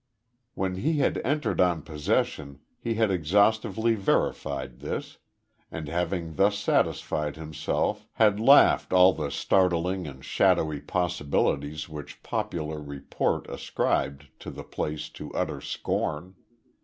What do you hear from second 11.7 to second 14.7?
which popular report ascribed to the